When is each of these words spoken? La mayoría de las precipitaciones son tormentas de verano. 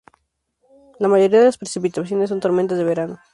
La 0.97 1.07
mayoría 1.07 1.37
de 1.37 1.45
las 1.45 1.59
precipitaciones 1.59 2.29
son 2.29 2.39
tormentas 2.39 2.79
de 2.79 2.83
verano. 2.85 3.19